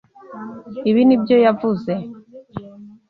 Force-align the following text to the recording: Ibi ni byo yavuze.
Ibi 0.89 1.01
ni 1.07 1.17
byo 1.21 1.35
yavuze. 1.45 1.91